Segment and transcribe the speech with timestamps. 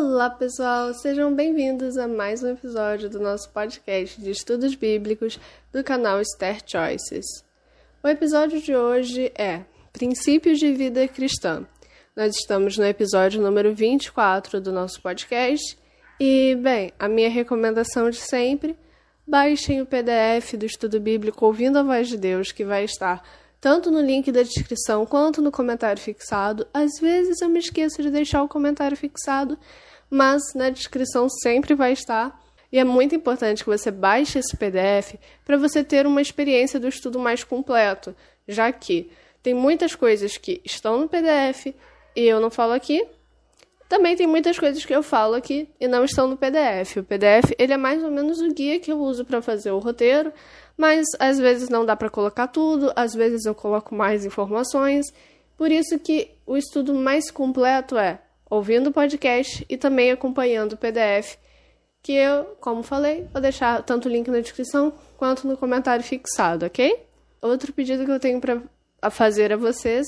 [0.00, 0.94] Olá, pessoal!
[0.94, 5.40] Sejam bem-vindos a mais um episódio do nosso podcast de estudos bíblicos
[5.72, 7.26] do canal Esther Choices.
[8.00, 11.66] O episódio de hoje é Princípios de Vida Cristã.
[12.14, 15.76] Nós estamos no episódio número 24 do nosso podcast
[16.20, 18.78] e, bem, a minha recomendação de sempre:
[19.26, 23.20] baixem o PDF do estudo bíblico Ouvindo a Voz de Deus, que vai estar
[23.60, 26.68] tanto no link da descrição quanto no comentário fixado.
[26.72, 29.58] Às vezes eu me esqueço de deixar o comentário fixado,
[30.10, 32.38] mas na descrição sempre vai estar.
[32.70, 36.88] E é muito importante que você baixe esse PDF para você ter uma experiência do
[36.88, 38.14] estudo mais completo,
[38.46, 39.10] já que
[39.42, 41.74] tem muitas coisas que estão no PDF
[42.14, 43.06] e eu não falo aqui.
[43.88, 46.98] Também tem muitas coisas que eu falo aqui e não estão no PDF.
[46.98, 49.78] O PDF ele é mais ou menos o guia que eu uso para fazer o
[49.78, 50.30] roteiro,
[50.76, 55.06] mas às vezes não dá para colocar tudo, às vezes eu coloco mais informações.
[55.56, 60.76] Por isso que o estudo mais completo é ouvindo o podcast e também acompanhando o
[60.76, 61.36] PDF,
[62.02, 66.64] que eu, como falei, vou deixar tanto o link na descrição quanto no comentário fixado,
[66.64, 67.04] ok?
[67.42, 68.62] Outro pedido que eu tenho para
[69.10, 70.06] fazer a vocês,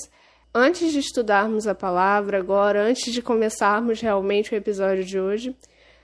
[0.53, 5.55] antes de estudarmos a palavra agora, antes de começarmos realmente o episódio de hoje,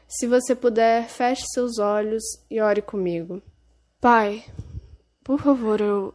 [0.08, 3.42] se você puder, feche seus olhos e ore comigo.
[4.00, 4.46] Pai,
[5.24, 6.14] por favor, eu,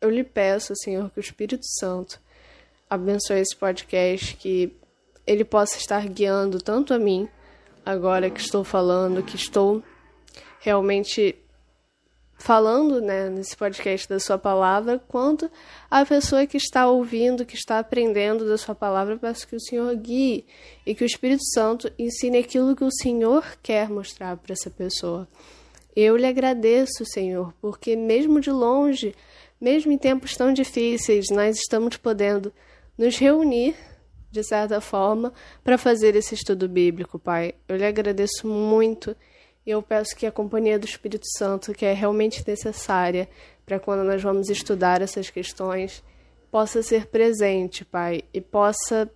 [0.00, 2.18] eu lhe peço, Senhor, que o Espírito Santo
[2.88, 4.74] abençoe esse podcast, que
[5.26, 7.28] ele possa estar guiando tanto a mim,
[7.84, 9.82] agora que estou falando, que estou
[10.60, 11.36] realmente
[12.36, 15.50] falando né, nesse podcast da sua palavra, quanto
[15.90, 19.94] a pessoa que está ouvindo, que está aprendendo da sua palavra, peço que o Senhor
[19.96, 20.44] guie
[20.84, 25.28] e que o Espírito Santo ensine aquilo que o Senhor quer mostrar para essa pessoa.
[25.96, 29.14] Eu lhe agradeço, Senhor, porque mesmo de longe,
[29.60, 32.52] mesmo em tempos tão difíceis, nós estamos podendo
[32.98, 33.76] nos reunir,
[34.34, 35.32] de certa forma,
[35.62, 37.54] para fazer esse estudo bíblico, Pai.
[37.68, 39.16] Eu lhe agradeço muito
[39.64, 43.28] e eu peço que a companhia do Espírito Santo, que é realmente necessária
[43.64, 46.02] para quando nós vamos estudar essas questões,
[46.50, 49.08] possa ser presente, Pai, e possa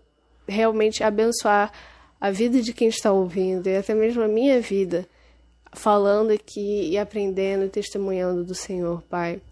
[0.46, 1.72] realmente abençoar
[2.20, 5.06] a vida de quem está ouvindo e até mesmo a minha vida
[5.72, 9.42] falando aqui e aprendendo e testemunhando do Senhor, Pai.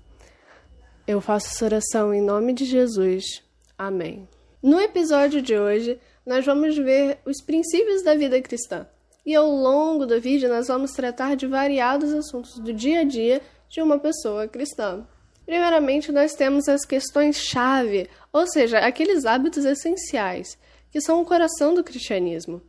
[1.07, 3.43] Eu faço essa oração em nome de Jesus.
[3.77, 4.27] Amém.
[4.67, 5.97] No episódio de hoje,
[6.27, 8.85] nós vamos ver os princípios da vida cristã.
[9.25, 13.41] E ao longo do vídeo, nós vamos tratar de variados assuntos do dia a dia
[13.69, 15.07] de uma pessoa cristã.
[15.45, 20.59] Primeiramente, nós temos as questões-chave, ou seja, aqueles hábitos essenciais,
[20.91, 22.61] que são o coração do cristianismo.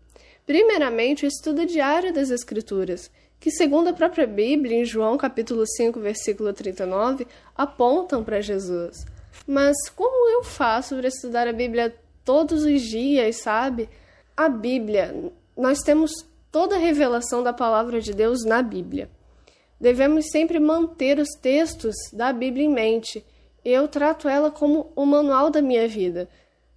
[0.45, 3.09] Primeiramente, o estudo diário das Escrituras,
[3.39, 7.25] que, segundo a própria Bíblia, em João capítulo 5, versículo 39,
[7.55, 9.16] apontam para Jesus.
[9.47, 13.89] Mas como eu faço para estudar a Bíblia todos os dias, sabe?
[14.35, 16.11] A Bíblia, nós temos
[16.51, 19.09] toda a revelação da palavra de Deus na Bíblia.
[19.79, 23.25] Devemos sempre manter os textos da Bíblia em mente.
[23.63, 26.27] Eu trato ela como o manual da minha vida.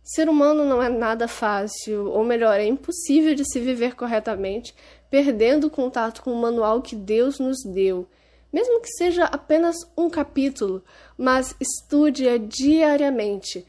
[0.02, 4.74] Ser humano não é nada fácil, ou melhor, é impossível de se viver corretamente
[5.10, 8.06] perdendo o contato com o manual que Deus nos deu.
[8.52, 10.82] Mesmo que seja apenas um capítulo,
[11.16, 13.66] mas estude-a diariamente.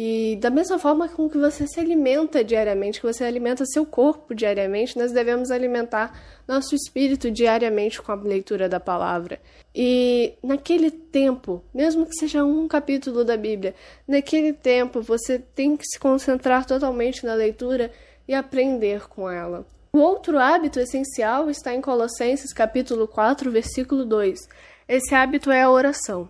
[0.00, 4.32] E da mesma forma com que você se alimenta diariamente, que você alimenta seu corpo
[4.32, 9.40] diariamente, nós devemos alimentar nosso espírito diariamente com a leitura da palavra.
[9.74, 13.74] E naquele tempo, mesmo que seja um capítulo da Bíblia,
[14.06, 17.90] naquele tempo você tem que se concentrar totalmente na leitura
[18.28, 19.66] e aprender com ela.
[19.90, 24.38] O outro hábito essencial está em Colossenses capítulo 4, versículo 2.
[24.86, 26.28] Esse hábito é a oração.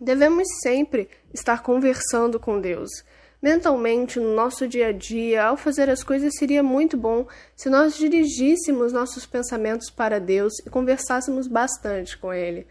[0.00, 2.88] Devemos sempre estar conversando com Deus.
[3.42, 7.94] Mentalmente, no nosso dia a dia, ao fazer as coisas, seria muito bom se nós
[7.94, 12.66] dirigíssemos nossos pensamentos para Deus e conversássemos bastante com Ele.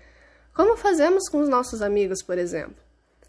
[0.51, 2.87] Como fazemos com os nossos amigos, por exemplo.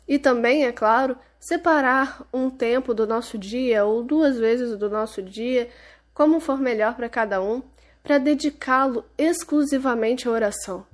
[0.09, 5.22] E também, é claro, separar um tempo do nosso dia ou duas vezes do nosso
[5.22, 5.69] dia
[6.19, 7.62] como for melhor para cada um,
[8.03, 10.85] para dedicá-lo exclusivamente à oração.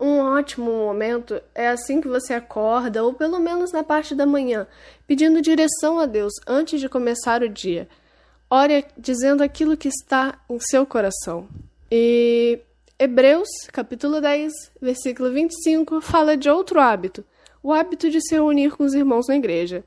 [0.00, 4.66] Um ótimo momento é assim que você acorda, ou pelo menos na parte da manhã,
[5.06, 7.86] pedindo direção a Deus antes de começar o dia.
[8.48, 11.46] Ore dizendo aquilo que está em seu coração.
[11.90, 12.58] E
[12.98, 17.22] Hebreus, capítulo 10, versículo 25, fala de outro hábito,
[17.62, 19.84] o hábito de se reunir com os irmãos na igreja.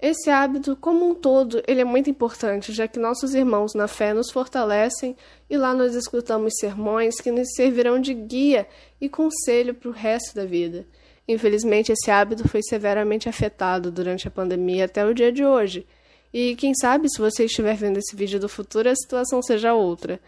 [0.00, 4.14] Esse hábito, como um todo, ele é muito importante, já que nossos irmãos na fé
[4.14, 5.16] nos fortalecem
[5.50, 8.68] e lá nós escutamos sermões que nos servirão de guia
[9.00, 10.86] e conselho para o resto da vida.
[11.26, 15.84] Infelizmente, esse hábito foi severamente afetado durante a pandemia até o dia de hoje,
[16.32, 20.20] E quem sabe, se você estiver vendo esse vídeo do futuro, a situação seja outra.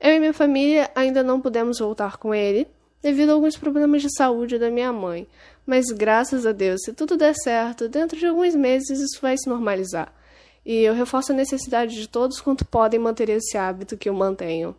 [0.00, 2.68] Eu e minha família ainda não pudemos voltar com ele,
[3.02, 5.26] devido a alguns problemas de saúde da minha mãe.
[5.68, 9.46] Mas graças a Deus, se tudo der certo, dentro de alguns meses isso vai se
[9.46, 10.10] normalizar.
[10.64, 14.74] E eu reforço a necessidade de todos quanto podem manter esse hábito que eu mantenho.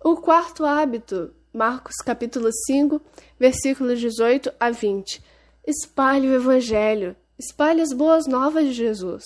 [0.00, 3.02] O quarto hábito, Marcos capítulo 5,
[3.36, 5.20] versículos 18 a 20.
[5.66, 9.24] Espalhe o evangelho, espalhe as boas novas de Jesus.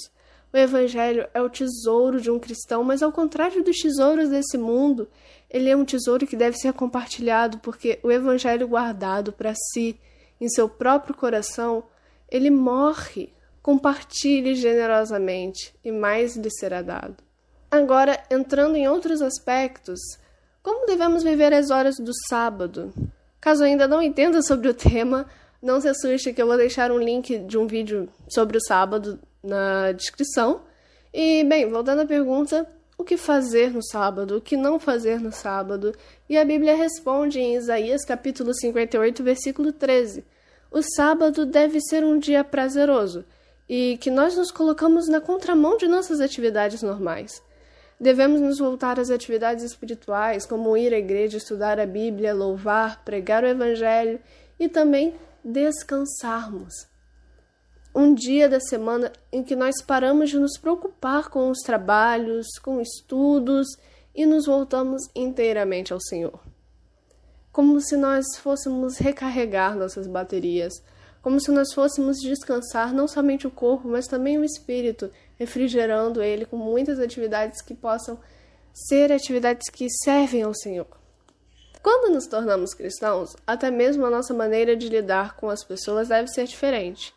[0.50, 5.10] O evangelho é o tesouro de um cristão, mas ao contrário dos tesouros desse mundo,
[5.50, 10.00] ele é um tesouro que deve ser compartilhado, porque o evangelho guardado para si,
[10.40, 11.84] em seu próprio coração,
[12.28, 13.32] ele morre.
[13.62, 17.16] Compartilhe generosamente e mais lhe será dado.
[17.70, 19.98] Agora, entrando em outros aspectos,
[20.62, 22.92] como devemos viver as horas do sábado?
[23.40, 25.26] Caso ainda não entenda sobre o tema,
[25.62, 29.18] não se assuste que eu vou deixar um link de um vídeo sobre o sábado
[29.42, 30.62] na descrição.
[31.12, 32.66] E, bem, voltando à pergunta,
[33.04, 35.94] o que fazer no sábado, o que não fazer no sábado.
[36.26, 40.24] E a Bíblia responde em Isaías capítulo 58, versículo 13:
[40.70, 43.22] O sábado deve ser um dia prazeroso
[43.68, 47.42] e que nós nos colocamos na contramão de nossas atividades normais.
[48.00, 53.44] Devemos nos voltar às atividades espirituais, como ir à igreja, estudar a Bíblia, louvar, pregar
[53.44, 54.18] o Evangelho
[54.58, 55.14] e também
[55.44, 56.93] descansarmos
[57.94, 62.80] um dia da semana em que nós paramos de nos preocupar com os trabalhos, com
[62.80, 63.68] estudos
[64.14, 66.40] e nos voltamos inteiramente ao Senhor.
[67.52, 70.82] Como se nós fôssemos recarregar nossas baterias,
[71.22, 76.44] como se nós fôssemos descansar não somente o corpo, mas também o espírito, refrigerando ele
[76.44, 78.18] com muitas atividades que possam
[78.72, 80.88] ser atividades que servem ao Senhor.
[81.80, 86.28] Quando nos tornamos cristãos, até mesmo a nossa maneira de lidar com as pessoas deve
[86.28, 87.14] ser diferente.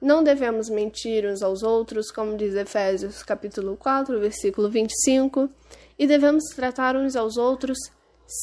[0.00, 5.50] Não devemos mentir uns aos outros, como diz Efésios capítulo 4, versículo 25,
[5.98, 7.76] e devemos tratar uns aos outros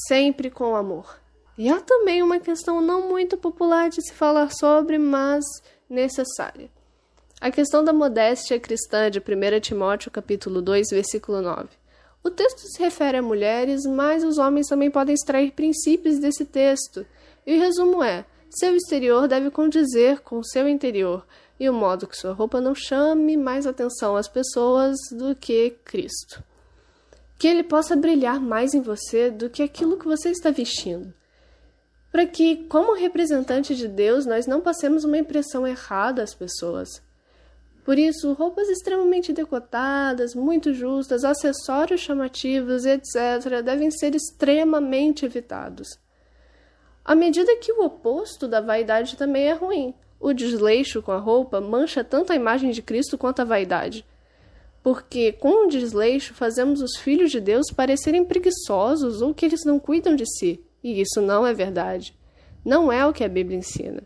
[0.07, 1.17] sempre com amor.
[1.57, 5.45] E há também uma questão não muito popular de se falar sobre, mas
[5.89, 6.69] necessária.
[7.39, 11.69] A questão da modéstia cristã de 1 Timóteo capítulo 2, versículo 9.
[12.21, 17.05] O texto se refere a mulheres, mas os homens também podem extrair princípios desse texto.
[17.45, 21.25] E o resumo é: seu exterior deve condizer com seu interior,
[21.59, 26.43] e o modo que sua roupa não chame mais atenção às pessoas do que Cristo.
[27.37, 31.13] Que ele possa brilhar mais em você do que aquilo que você está vestindo.
[32.11, 37.01] Para que, como representante de Deus, nós não passemos uma impressão errada às pessoas.
[37.83, 45.99] Por isso, roupas extremamente decotadas, muito justas, acessórios chamativos, etc., devem ser extremamente evitados.
[47.03, 51.61] À medida que o oposto da vaidade também é ruim, o desleixo com a roupa
[51.61, 54.05] mancha tanto a imagem de Cristo quanto a vaidade.
[54.81, 59.79] Porque com o desleixo fazemos os filhos de Deus parecerem preguiçosos ou que eles não
[59.79, 60.63] cuidam de si.
[60.83, 62.15] E isso não é verdade.
[62.63, 64.03] Não é o que a Bíblia ensina.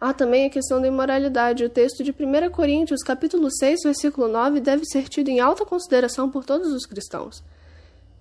[0.00, 1.64] Há também a questão da imoralidade.
[1.64, 6.30] O texto de 1 Coríntios, capítulo 6, versículo 9, deve ser tido em alta consideração
[6.30, 7.42] por todos os cristãos.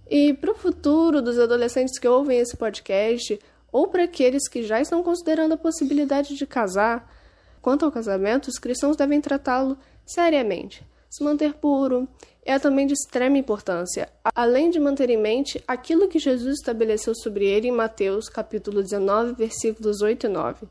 [0.09, 3.39] E para o futuro dos adolescentes que ouvem esse podcast,
[3.73, 7.11] ou para aqueles que já estão considerando a possibilidade de casar.
[7.59, 9.75] Quanto ao casamento, os cristãos devem tratá-lo
[10.05, 12.07] seriamente, se manter puro.
[12.45, 17.45] É também de extrema importância, além de manter em mente aquilo que Jesus estabeleceu sobre
[17.45, 20.67] ele em Mateus, capítulo 19, versículos 8 e 9.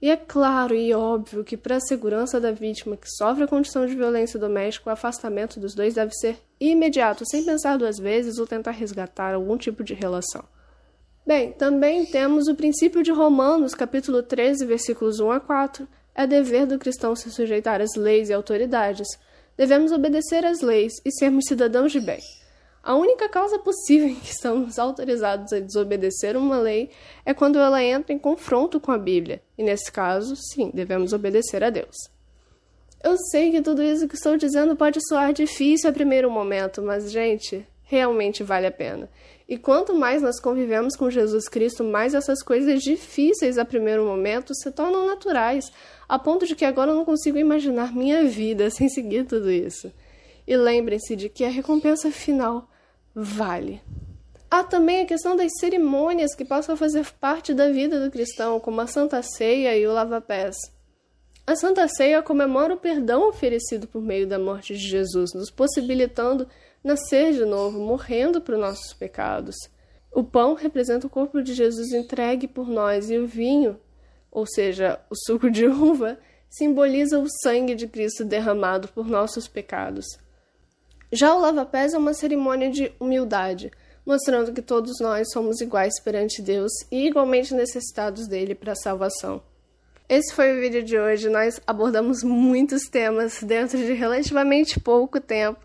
[0.00, 3.84] E é claro e óbvio que, para a segurança da vítima que sofre a condição
[3.86, 8.46] de violência doméstica, o afastamento dos dois deve ser imediato, sem pensar duas vezes ou
[8.46, 10.44] tentar resgatar algum tipo de relação.
[11.24, 15.86] Bem, também temos o princípio de Romanos, capítulo 13, versículos 1 a 4.
[16.16, 19.06] É dever do cristão se sujeitar às leis e autoridades.
[19.56, 22.18] Devemos obedecer às leis e sermos cidadãos de bem.
[22.82, 26.90] A única causa possível em que estamos autorizados a desobedecer uma lei
[27.24, 31.62] é quando ela entra em confronto com a Bíblia, e nesse caso, sim, devemos obedecer
[31.62, 31.94] a Deus.
[33.00, 37.12] Eu sei que tudo isso que estou dizendo pode soar difícil a primeiro momento, mas,
[37.12, 39.08] gente, realmente vale a pena.
[39.48, 44.54] E quanto mais nós convivemos com Jesus Cristo, mais essas coisas difíceis a primeiro momento
[44.54, 45.70] se tornam naturais,
[46.08, 49.92] a ponto de que agora eu não consigo imaginar minha vida sem seguir tudo isso.
[50.46, 52.68] E lembrem-se de que a recompensa final
[53.14, 53.80] vale.
[54.50, 58.80] Há também a questão das cerimônias que possam fazer parte da vida do cristão, como
[58.80, 60.56] a Santa Ceia e o lava-pés.
[61.46, 66.46] A Santa Ceia comemora o perdão oferecido por meio da morte de Jesus, nos possibilitando
[66.82, 69.56] nascer de novo, morrendo para os nossos pecados.
[70.10, 73.78] O pão representa o corpo de Jesus entregue por nós e o vinho,
[74.30, 76.18] ou seja, o suco de uva,
[76.50, 80.06] simboliza o sangue de Cristo derramado por nossos pecados.
[81.10, 83.70] Já o lava-pés é uma cerimônia de humildade,
[84.04, 89.42] mostrando que todos nós somos iguais perante Deus e igualmente necessitados dele para a salvação.
[90.08, 91.30] Esse foi o vídeo de hoje.
[91.30, 95.60] Nós abordamos muitos temas dentro de relativamente pouco tempo.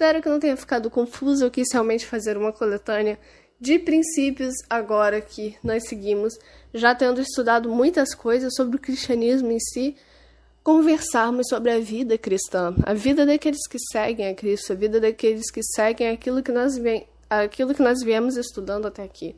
[0.00, 1.44] Espero que não tenha ficado confuso.
[1.44, 3.18] Eu quis realmente fazer uma coletânea
[3.60, 6.32] de princípios agora que nós seguimos,
[6.72, 9.94] já tendo estudado muitas coisas sobre o cristianismo em si,
[10.62, 15.50] conversarmos sobre a vida cristã, a vida daqueles que seguem a Cristo, a vida daqueles
[15.50, 16.80] que seguem aquilo que nós,
[17.28, 19.36] aquilo que nós viemos estudando até aqui.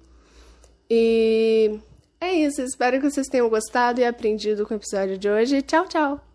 [0.89, 1.81] E
[2.21, 5.61] é isso, espero que vocês tenham gostado e aprendido com o episódio de hoje.
[5.61, 6.32] Tchau, tchau!